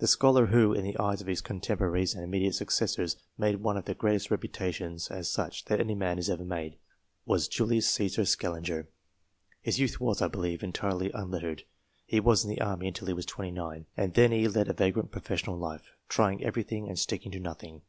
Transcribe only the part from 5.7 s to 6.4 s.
any man has